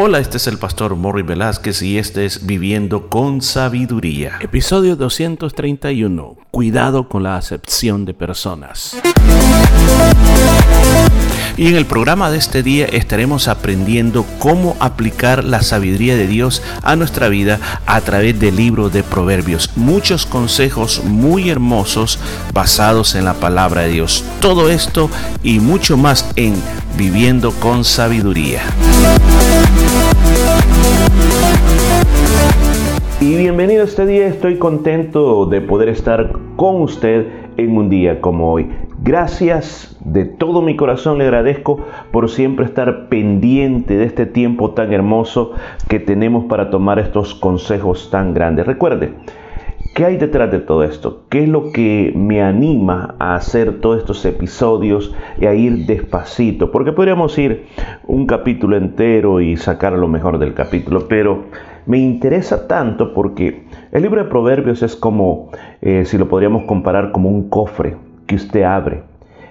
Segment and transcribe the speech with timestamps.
[0.00, 4.38] Hola, este es el pastor Morri Velázquez y este es Viviendo con Sabiduría.
[4.40, 6.36] Episodio 231.
[6.52, 8.96] Cuidado con la acepción de personas.
[11.56, 16.62] Y en el programa de este día estaremos aprendiendo cómo aplicar la sabiduría de Dios
[16.84, 19.72] a nuestra vida a través del libro de Proverbios.
[19.74, 22.20] Muchos consejos muy hermosos
[22.54, 24.24] basados en la palabra de Dios.
[24.40, 25.10] Todo esto
[25.42, 26.54] y mucho más en
[26.96, 28.62] Viviendo con Sabiduría.
[33.20, 37.26] Y bienvenido a este día, estoy contento de poder estar con usted
[37.56, 38.70] en un día como hoy.
[39.02, 41.80] Gracias de todo mi corazón le agradezco
[42.12, 45.50] por siempre estar pendiente de este tiempo tan hermoso
[45.88, 48.68] que tenemos para tomar estos consejos tan grandes.
[48.68, 49.14] Recuerde,
[49.98, 51.24] ¿qué hay detrás de todo esto?
[51.28, 56.70] ¿Qué es lo que me anima a hacer todos estos episodios y a ir despacito?
[56.70, 57.66] Porque podríamos ir
[58.06, 61.46] un capítulo entero y sacar lo mejor del capítulo, pero
[61.86, 65.50] me interesa tanto porque el libro de Proverbios es como,
[65.82, 67.96] eh, si lo podríamos comparar como un cofre
[68.28, 69.02] que usted abre.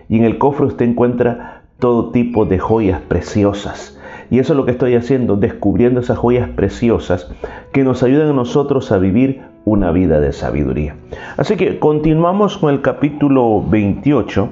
[0.07, 3.99] Y en el cofre usted encuentra todo tipo de joyas preciosas.
[4.29, 7.29] Y eso es lo que estoy haciendo, descubriendo esas joyas preciosas
[7.73, 10.95] que nos ayudan a nosotros a vivir una vida de sabiduría.
[11.35, 14.49] Así que continuamos con el capítulo 28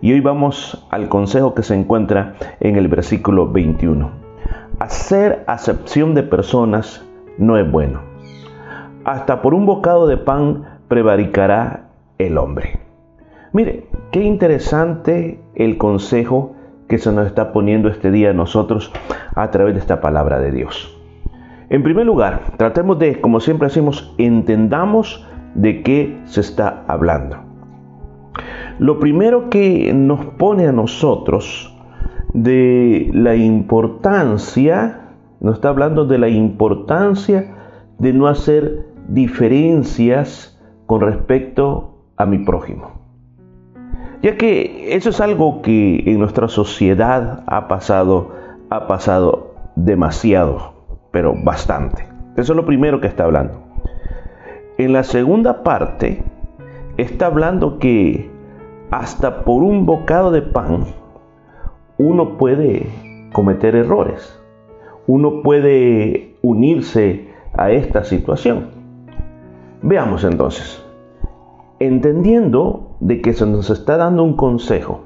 [0.00, 4.10] y hoy vamos al consejo que se encuentra en el versículo 21.
[4.78, 7.04] Hacer acepción de personas
[7.36, 8.00] no es bueno.
[9.04, 12.80] Hasta por un bocado de pan prevaricará el hombre.
[13.52, 16.54] Mire, qué interesante el consejo
[16.88, 18.90] que se nos está poniendo este día a nosotros
[19.34, 20.95] a través de esta palabra de Dios.
[21.68, 27.38] En primer lugar, tratemos de, como siempre hacemos, entendamos de qué se está hablando.
[28.78, 31.74] Lo primero que nos pone a nosotros
[32.34, 35.06] de la importancia
[35.40, 37.54] nos está hablando de la importancia
[37.98, 42.92] de no hacer diferencias con respecto a mi prójimo.
[44.22, 48.32] Ya que eso es algo que en nuestra sociedad ha pasado,
[48.70, 50.75] ha pasado demasiado,
[51.16, 52.06] pero bastante.
[52.36, 53.62] Eso es lo primero que está hablando.
[54.76, 56.22] En la segunda parte
[56.98, 58.28] está hablando que
[58.90, 60.84] hasta por un bocado de pan
[61.96, 62.90] uno puede
[63.32, 64.38] cometer errores
[65.06, 68.66] uno puede unirse a esta situación.
[69.80, 70.84] Veamos entonces,
[71.78, 75.00] entendiendo de que se nos está dando un consejo,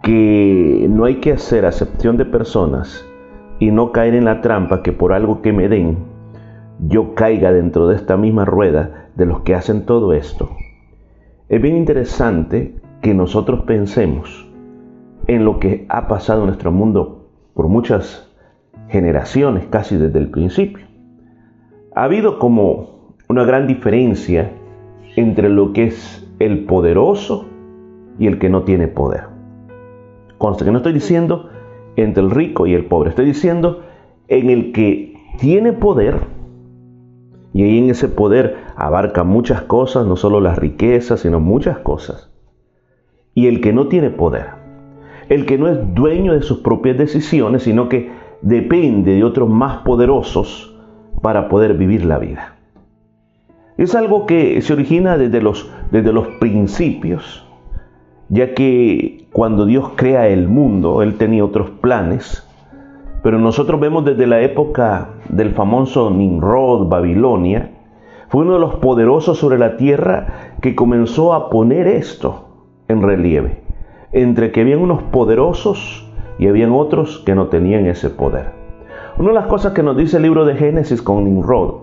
[0.00, 3.04] que no hay que hacer acepción de personas
[3.58, 5.98] y no caer en la trampa que por algo que me den,
[6.80, 10.50] yo caiga dentro de esta misma rueda de los que hacen todo esto.
[11.48, 14.48] Es bien interesante que nosotros pensemos
[15.26, 18.32] en lo que ha pasado en nuestro mundo por muchas
[18.88, 20.86] generaciones, casi desde el principio.
[21.94, 24.52] Ha habido como una gran diferencia
[25.16, 27.46] entre lo que es el poderoso
[28.18, 29.24] y el que no tiene poder.
[30.38, 31.48] Consta que no estoy diciendo
[31.96, 33.82] entre el rico y el pobre, estoy diciendo
[34.28, 36.20] en el que tiene poder,
[37.52, 42.30] y ahí en ese poder abarca muchas cosas, no solo las riquezas, sino muchas cosas,
[43.34, 44.46] y el que no tiene poder,
[45.28, 48.10] el que no es dueño de sus propias decisiones, sino que
[48.42, 50.76] depende de otros más poderosos
[51.22, 52.56] para poder vivir la vida.
[53.78, 57.46] Es algo que se origina desde los, desde los principios,
[58.32, 62.48] ya que cuando Dios crea el mundo, Él tenía otros planes,
[63.22, 67.72] pero nosotros vemos desde la época del famoso Nimrod, Babilonia,
[68.30, 72.46] fue uno de los poderosos sobre la tierra que comenzó a poner esto
[72.88, 73.60] en relieve,
[74.12, 78.46] entre que habían unos poderosos y habían otros que no tenían ese poder.
[79.18, 81.82] Una de las cosas que nos dice el libro de Génesis con Nimrod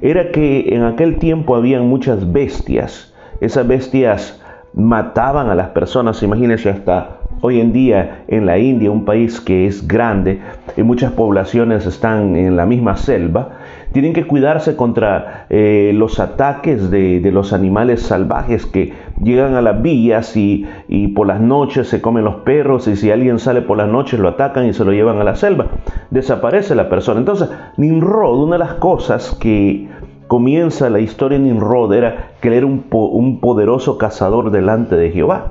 [0.00, 3.12] era que en aquel tiempo habían muchas bestias.
[3.40, 4.41] Esas bestias
[4.74, 9.66] mataban a las personas, imagínense hasta hoy en día en la India, un país que
[9.66, 10.40] es grande
[10.76, 13.58] y muchas poblaciones están en la misma selva,
[13.92, 19.82] tienen que cuidarse contra eh, los ataques de, los animales salvajes que llegan a las
[19.82, 23.76] vías y, y, por las noches se comen los perros y si alguien sale por
[23.76, 25.66] las noches lo atacan y se lo llevan a la selva.
[26.10, 27.20] Desaparece la persona.
[27.20, 29.88] Entonces, Nimrod, una de las cosas que
[30.32, 35.48] comienza la historia de Nimrod era que era un, un poderoso cazador delante de Jehová.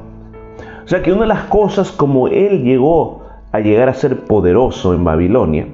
[0.84, 4.96] O sea que una de las cosas como él llegó a llegar a ser poderoso
[4.96, 5.68] en Babilonia,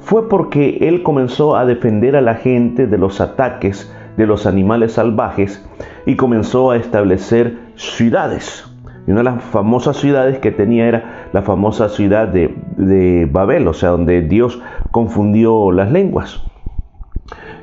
[0.00, 4.94] fue porque él comenzó a defender a la gente de los ataques de los animales
[4.94, 5.64] salvajes
[6.04, 8.68] y comenzó a establecer ciudades.
[9.06, 13.68] Y una de las famosas ciudades que tenía era la famosa ciudad de, de Babel,
[13.68, 14.60] o sea, donde Dios
[14.90, 16.42] confundió las lenguas.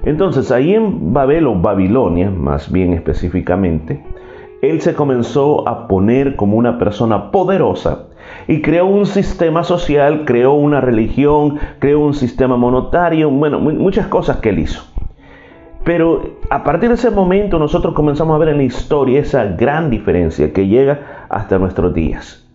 [0.04, 4.04] Entonces, ahí en Babel o Babilonia, más bien específicamente,
[4.62, 8.08] él se comenzó a poner como una persona poderosa
[8.48, 14.38] y creó un sistema social, creó una religión, creó un sistema monotario, bueno, muchas cosas
[14.38, 14.84] que él hizo.
[15.84, 19.90] Pero a partir de ese momento nosotros comenzamos a ver en la historia esa gran
[19.90, 22.47] diferencia que llega hasta nuestros días.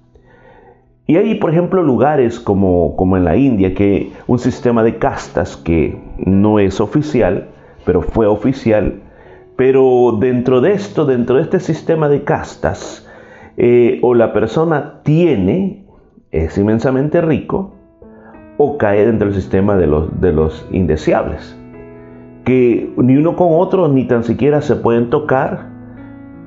[1.06, 5.56] Y hay, por ejemplo, lugares como, como en la India, que un sistema de castas
[5.56, 7.48] que no es oficial,
[7.84, 9.00] pero fue oficial,
[9.56, 13.08] pero dentro de esto, dentro de este sistema de castas,
[13.56, 15.84] eh, o la persona tiene,
[16.30, 17.74] es inmensamente rico,
[18.56, 21.58] o cae dentro del sistema de los, de los indeseables,
[22.44, 25.70] que ni uno con otro ni tan siquiera se pueden tocar,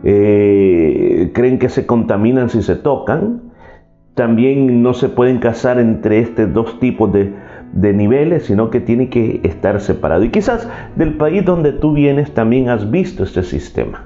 [0.04, 3.45] eh, creen que se contaminan si se tocan,
[4.16, 7.34] también no se pueden casar entre estos dos tipos de,
[7.74, 10.24] niveles, sino que tiene que estar separado.
[10.24, 14.06] Y quizás del país donde tú vienes también has visto este sistema.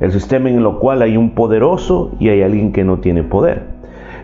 [0.00, 3.62] El sistema en el cual hay un poderoso y hay alguien que no tiene poder.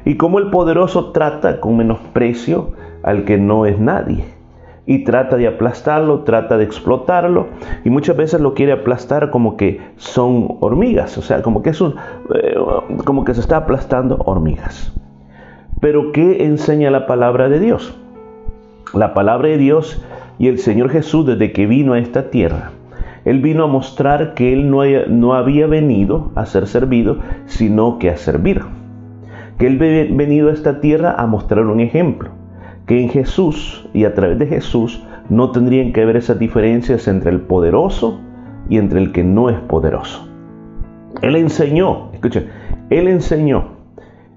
[0.06, 2.72] Y como el poderoso trata con menosprecio
[3.02, 4.24] al que no es nadie.
[4.86, 7.48] Y trata de aplastarlo, trata de explotarlo.
[7.84, 11.18] Y muchas veces lo quiere aplastar como que son hormigas.
[11.18, 12.54] O sea, como que, eh,
[13.04, 14.94] como que se está aplastando hormigas.
[15.80, 17.96] Pero ¿qué enseña la palabra de Dios?
[18.92, 20.04] La palabra de Dios
[20.38, 22.72] y el Señor Jesús desde que vino a esta tierra,
[23.24, 28.10] Él vino a mostrar que Él no, no había venido a ser servido, sino que
[28.10, 28.62] a servir.
[29.58, 32.28] Que Él había venido a esta tierra a mostrar un ejemplo.
[32.86, 37.30] Que en Jesús y a través de Jesús no tendrían que haber esas diferencias entre
[37.30, 38.20] el poderoso
[38.68, 40.28] y entre el que no es poderoso.
[41.22, 42.48] Él enseñó, escuchen,
[42.90, 43.79] Él enseñó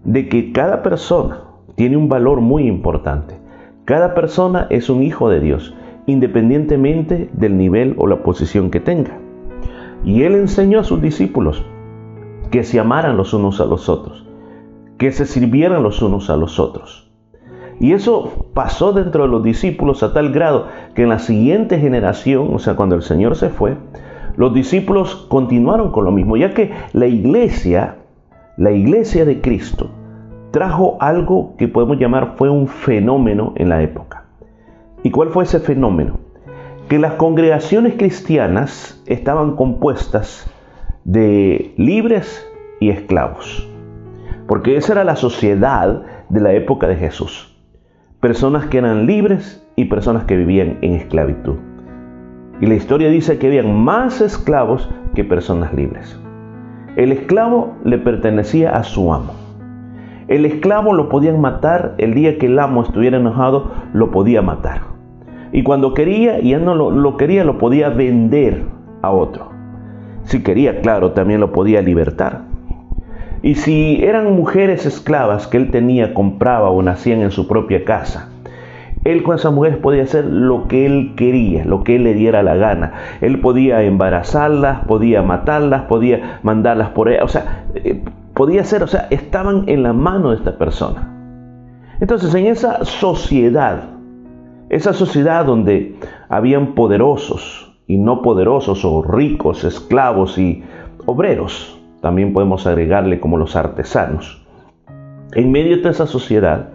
[0.03, 1.41] de que cada persona
[1.75, 3.35] tiene un valor muy importante.
[3.85, 9.17] Cada persona es un hijo de Dios, independientemente del nivel o la posición que tenga.
[10.03, 11.65] Y él enseñó a sus discípulos
[12.51, 14.25] que se amaran los unos a los otros,
[14.97, 17.11] que se sirvieran los unos a los otros.
[17.79, 22.53] Y eso pasó dentro de los discípulos a tal grado que en la siguiente generación,
[22.53, 23.77] o sea, cuando el Señor se fue,
[24.35, 27.97] los discípulos continuaron con lo mismo, ya que la iglesia
[28.57, 29.89] la iglesia de Cristo
[30.51, 34.25] trajo algo que podemos llamar fue un fenómeno en la época.
[35.01, 36.19] ¿Y cuál fue ese fenómeno?
[36.87, 40.47] Que las congregaciones cristianas estaban compuestas
[41.03, 42.47] de libres
[42.79, 43.67] y esclavos.
[44.47, 47.57] Porque esa era la sociedad de la época de Jesús.
[48.19, 51.55] Personas que eran libres y personas que vivían en esclavitud.
[52.61, 56.22] Y la historia dice que habían más esclavos que personas libres.
[56.95, 59.33] El esclavo le pertenecía a su amo.
[60.27, 64.81] El esclavo lo podían matar el día que el amo estuviera enojado, lo podía matar.
[65.51, 68.63] Y cuando quería y él no lo, quería, lo podía vender
[69.01, 69.49] a otro.
[70.23, 72.41] Si quería, claro, también lo podía libertar.
[73.41, 78.29] Y si eran mujeres esclavas que él tenía, compraba o nacían en su propia casa,
[79.03, 82.41] él con esas mujeres podía hacer lo que él quería, lo que él le diera
[82.41, 82.93] la gana.
[83.21, 87.23] Él podía embarazarlas, podía matarlas, podía mandarlas por ella.
[87.23, 88.01] O sea, eh,
[88.33, 91.09] podía hacer, o sea, estaban en la mano de esta persona.
[91.99, 93.83] Entonces, en esa sociedad,
[94.69, 95.95] esa sociedad donde
[96.29, 100.63] habían poderosos y no poderosos, o ricos, esclavos y
[101.05, 104.45] obreros, también podemos agregarle como los artesanos.
[105.33, 106.72] En medio de esa sociedad,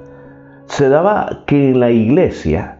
[0.68, 2.76] se daba que en la iglesia,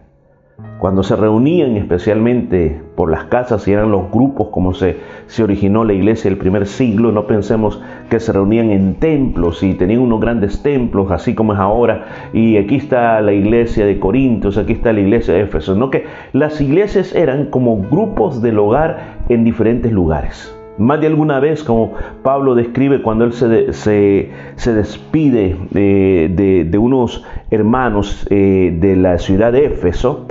[0.77, 5.83] cuando se reunían especialmente por las casas y eran los grupos como se, se originó
[5.83, 10.21] la iglesia del primer siglo, no pensemos que se reunían en templos y tenían unos
[10.21, 14.93] grandes templos, así como es ahora, y aquí está la iglesia de Corintios, aquí está
[14.93, 19.91] la iglesia de Éfeso, no que las iglesias eran como grupos del hogar en diferentes
[19.91, 20.58] lugares.
[20.79, 21.91] Más de alguna vez, como
[22.23, 29.65] Pablo describe cuando él se, se, despide de, unos hermanos eh, de la ciudad de
[29.65, 30.25] Éfeso,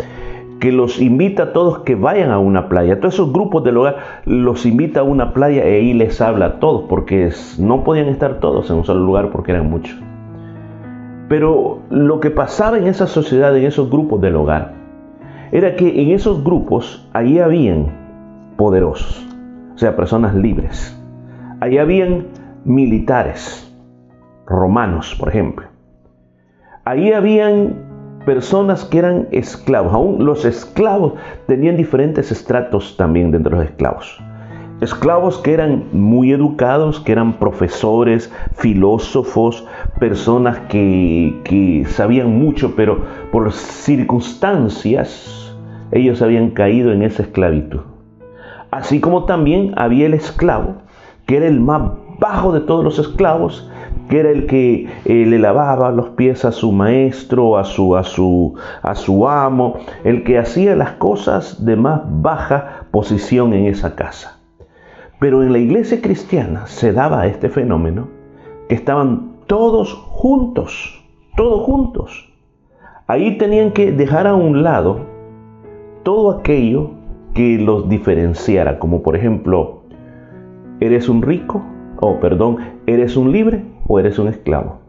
[0.59, 2.99] que los invita a todos que vayan a una playa.
[2.99, 6.61] Todos esos grupos del hogar los invita a una playa y ahí les habla a
[6.61, 10.01] todos, porque no podían estar todos en un solo lugar porque eran muchos.
[11.29, 14.73] Pero lo que pasaba en esa sociedad, en esos grupos del hogar,
[15.53, 17.93] era que en esos grupos ahí habían
[18.57, 19.28] poderosos
[19.79, 21.01] o sea, personas libres.
[21.61, 22.27] Ahí habían
[22.65, 23.73] militares,
[24.45, 25.69] romanos, por ejemplo.
[26.85, 27.77] Ahí habían
[28.27, 29.95] personas que eran esclavos.
[29.95, 31.13] Aún los esclavos
[31.47, 34.21] tenían diferentes estratos también dentro de los esclavos.
[34.81, 39.65] Esclavos que eran muy educados, que eran profesores, filósofos,
[40.01, 45.57] personas que, que sabían mucho, pero por circunstancias
[45.93, 47.83] ellos habían caído en esa esclavitud.
[48.71, 50.77] Así como también había el esclavo,
[51.27, 53.71] que era el más bajo de todos los esclavos,
[54.09, 58.05] que era el que eh, le lavaba los pies a su maestro, a su, a,
[58.05, 63.95] su, a su amo, el que hacía las cosas de más baja posición en esa
[63.95, 64.39] casa.
[65.21, 68.09] Pero en la iglesia cristiana se daba este fenómeno
[68.69, 71.05] que estaban todos juntos,
[71.37, 72.33] todos juntos.
[73.07, 75.07] Ahí tenían que dejar a un lado
[76.03, 76.98] todo aquello
[77.39, 79.85] que los diferenciara, como por ejemplo,
[80.81, 81.63] ¿eres un rico?
[82.01, 82.57] O perdón,
[82.89, 84.81] ¿eres un libre o eres un esclavo?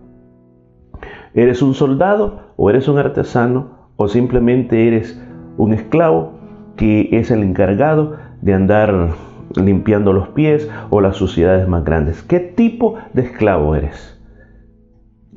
[1.36, 5.24] ¿Eres un soldado o eres un artesano o simplemente eres
[5.58, 6.39] un esclavo
[6.75, 9.10] que es el encargado de andar
[9.56, 12.24] limpiando los pies o las suciedades más grandes?
[12.24, 14.20] ¿Qué tipo de esclavo eres?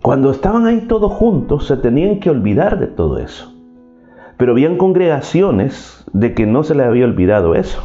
[0.01, 3.52] Cuando estaban ahí todos juntos se tenían que olvidar de todo eso.
[4.37, 7.83] Pero habían congregaciones de que no se les había olvidado eso.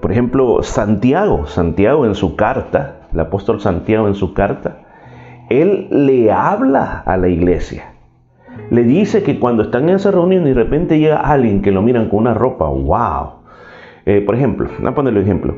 [0.00, 4.78] Por ejemplo, Santiago, Santiago en su carta, el apóstol Santiago en su carta,
[5.48, 7.92] él le habla a la iglesia.
[8.70, 11.82] Le dice que cuando están en esa reunión y de repente llega alguien que lo
[11.82, 13.42] miran con una ropa, wow.
[14.06, 15.56] Eh, por ejemplo, voy a ponerle ejemplo.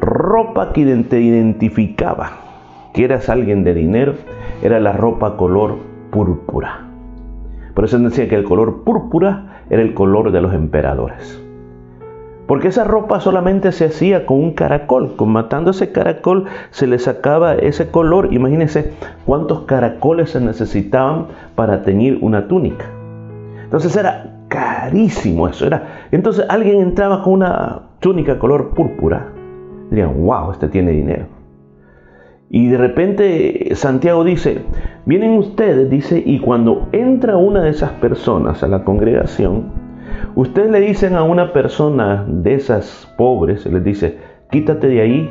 [0.00, 2.46] Ropa que te identificaba
[2.92, 4.14] que eras alguien de dinero,
[4.62, 5.76] era la ropa color
[6.10, 6.85] púrpura.
[7.76, 11.38] Por eso decía que el color púrpura era el color de los emperadores.
[12.46, 15.14] Porque esa ropa solamente se hacía con un caracol.
[15.16, 18.32] Con matando ese caracol se le sacaba ese color.
[18.32, 18.94] Imagínense
[19.26, 22.86] cuántos caracoles se necesitaban para teñir una túnica.
[23.64, 25.66] Entonces era carísimo eso.
[25.66, 26.06] Era.
[26.12, 29.26] Entonces alguien entraba con una túnica color púrpura.
[29.90, 31.35] Dirían, wow, este tiene dinero.
[32.48, 34.62] Y de repente Santiago dice,
[35.04, 39.86] vienen ustedes, dice, y cuando entra una de esas personas a la congregación,
[40.34, 44.18] Ustedes le dicen a una persona de esas pobres, les dice,
[44.50, 45.30] quítate de ahí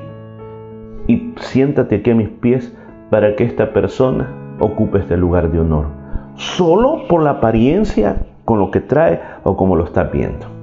[1.07, 2.75] y siéntate aquí a mis pies
[3.09, 4.27] para que esta persona
[4.59, 5.87] ocupe este lugar de honor.
[6.35, 10.54] Solo por la apariencia con lo que trae o como lo está viendo.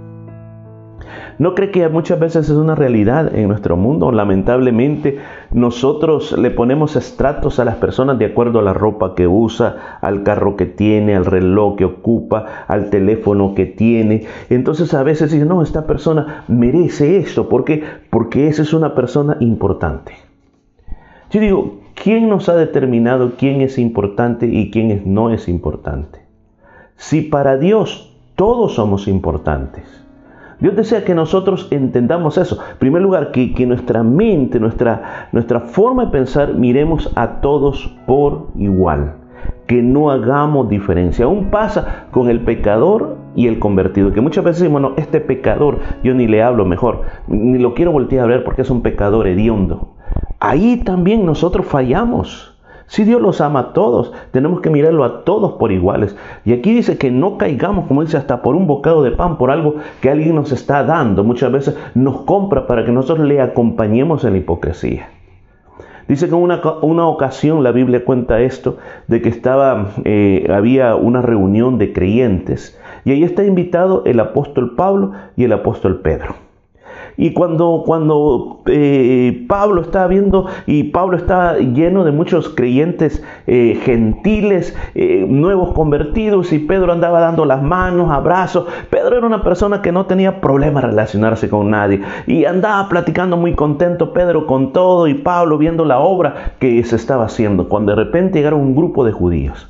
[1.38, 4.12] ¿No cree que muchas veces es una realidad en nuestro mundo?
[4.12, 5.18] Lamentablemente
[5.50, 10.22] nosotros le ponemos estratos a las personas de acuerdo a la ropa que usa, al
[10.22, 14.26] carro que tiene, al reloj que ocupa, al teléfono que tiene.
[14.50, 17.48] Entonces a veces dicen, no, esta persona merece esto.
[17.48, 17.82] ¿Por qué?
[18.10, 20.12] Porque esa es una persona importante.
[21.30, 26.20] Yo digo, ¿quién nos ha determinado quién es importante y quién no es importante?
[26.96, 30.01] Si para Dios todos somos importantes,
[30.62, 32.56] Dios desea que nosotros entendamos eso.
[32.70, 35.26] En primer lugar, que, nuestra mente, nuestra,
[35.66, 39.16] forma de pensar, miremos a todos por igual.
[39.66, 41.24] Que no hagamos diferencia.
[41.24, 44.12] Aún pasa con el pecador y el convertido.
[44.12, 47.90] Que muchas veces decimos, bueno, este pecador, yo ni le hablo mejor, ni lo quiero
[47.90, 49.96] voltear a ver porque es un pecador hediondo.
[50.38, 52.51] Ahí también nosotros fallamos.
[52.92, 56.14] Si Dios los ama a todos, tenemos que mirarlo a todos por iguales.
[56.44, 59.50] Y aquí dice que no caigamos, como dice, hasta por un bocado de pan, por
[59.50, 61.24] algo que alguien nos está dando.
[61.24, 65.08] Muchas veces nos compra para que nosotros le acompañemos en la hipocresía.
[66.06, 68.76] Dice que en una, ocasión la Biblia cuenta esto,
[69.08, 74.74] de que estaba, eh, había una reunión de creyentes y ahí está invitado el apóstol
[74.76, 76.34] Pablo y el apóstol Pedro.
[77.16, 83.78] Y cuando, cuando eh, Pablo estaba viendo, y Pablo estaba lleno de muchos creyentes eh,
[83.84, 88.66] gentiles, eh, nuevos convertidos, y Pedro andaba dando las manos, abrazos.
[88.90, 92.00] Pedro era una persona que no tenía problema relacionarse con nadie.
[92.26, 96.96] Y andaba platicando muy contento Pedro con todo, y Pablo viendo la obra que se
[96.96, 97.68] estaba haciendo.
[97.68, 99.68] Cuando de repente llegaron un grupo de judíos.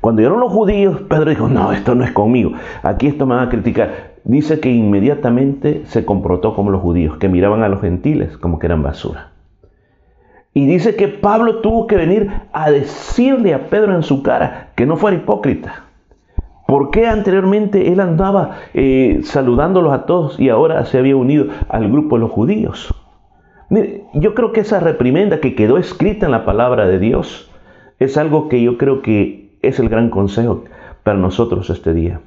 [0.00, 2.52] Cuando llegaron los judíos, Pedro dijo, no, esto no es conmigo.
[2.82, 7.28] Aquí esto me va a criticar dice que inmediatamente se comportó como los judíos, que
[7.28, 9.32] miraban a los gentiles como que eran basura.
[10.54, 14.86] Y dice que Pablo tuvo que venir a decirle a Pedro en su cara que
[14.86, 15.84] no fuera hipócrita.
[16.66, 21.90] ¿Por qué anteriormente él andaba eh, saludándolos a todos y ahora se había unido al
[21.90, 22.94] grupo de los judíos?
[23.70, 27.50] Mire, yo creo que esa reprimenda que quedó escrita en la palabra de Dios
[27.98, 30.64] es algo que yo creo que es el gran consejo
[31.04, 32.20] para nosotros este día.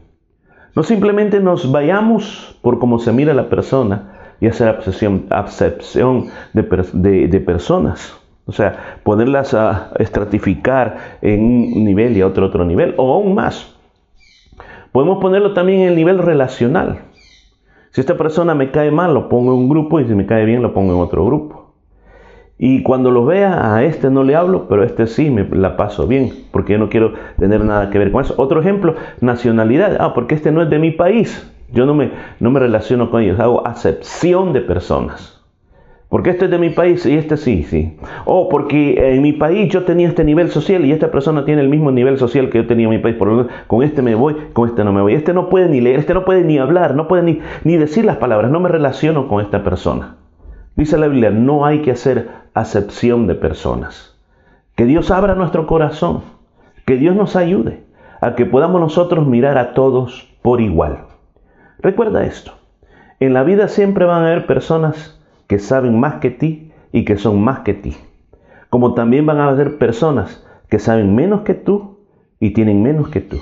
[0.75, 8.17] No simplemente nos vayamos por cómo se mira la persona y hacer acepción, de, personas.
[8.45, 13.35] O sea, ponerlas a estratificar en un nivel y a otro otro nivel, o aún
[13.35, 13.75] más.
[14.91, 16.99] Podemos ponerlo también en el nivel relacional.
[17.91, 20.45] Si esta persona me cae mal, lo pongo en un grupo y si me cae
[20.45, 21.60] bien, lo pongo en otro grupo.
[22.63, 25.77] Y cuando lo vea, a este no le hablo, pero a este sí me la
[25.77, 28.35] paso bien, porque yo no quiero tener nada que ver con eso.
[28.37, 29.97] Otro ejemplo, nacionalidad.
[29.99, 31.51] Ah, porque este no es de mi país.
[31.73, 35.41] Yo no me, no me relaciono con ellos, hago acepción de personas.
[36.07, 37.97] Porque este es de mi país y este sí, sí.
[38.25, 41.69] O porque en mi país yo tenía este nivel social y esta persona tiene el
[41.69, 43.15] mismo nivel social que yo tenía en mi país.
[43.15, 45.15] Por lo con este me voy, con este no me voy.
[45.15, 48.05] Este no puede ni leer, este no puede ni hablar, no puede ni, ni decir
[48.05, 48.51] las palabras.
[48.51, 50.17] No me relaciono con esta persona.
[50.81, 54.19] Dice la Biblia, no hay que hacer acepción de personas.
[54.73, 56.23] Que Dios abra nuestro corazón.
[56.87, 57.83] Que Dios nos ayude
[58.19, 61.01] a que podamos nosotros mirar a todos por igual.
[61.77, 62.53] Recuerda esto.
[63.19, 67.19] En la vida siempre van a haber personas que saben más que ti y que
[67.19, 67.95] son más que ti.
[68.71, 71.99] Como también van a haber personas que saben menos que tú
[72.39, 73.37] y tienen menos que tú.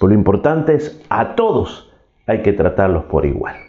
[0.00, 1.94] Pero lo importante es a todos
[2.26, 3.67] hay que tratarlos por igual.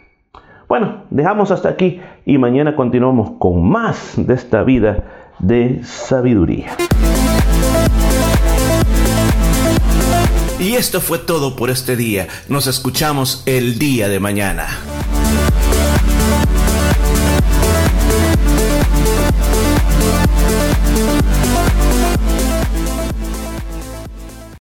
[0.70, 5.02] Bueno, dejamos hasta aquí y mañana continuamos con más de esta vida
[5.40, 6.76] de sabiduría.
[10.60, 12.28] Y esto fue todo por este día.
[12.48, 14.68] Nos escuchamos el día de mañana.